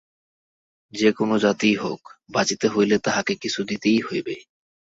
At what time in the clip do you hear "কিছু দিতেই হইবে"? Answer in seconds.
3.35-4.35